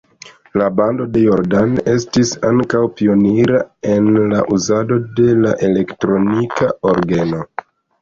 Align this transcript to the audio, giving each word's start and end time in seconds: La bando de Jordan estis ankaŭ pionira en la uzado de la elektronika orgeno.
La 0.59 0.69
bando 0.77 1.05
de 1.17 1.21
Jordan 1.25 1.75
estis 1.91 2.31
ankaŭ 2.53 2.81
pionira 3.03 3.61
en 3.99 4.11
la 4.35 4.43
uzado 4.59 5.01
de 5.23 5.39
la 5.45 5.57
elektronika 5.73 6.77
orgeno. 6.95 7.49